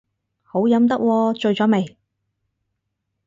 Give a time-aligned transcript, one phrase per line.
[0.41, 1.95] 好飲得喎，醉咗未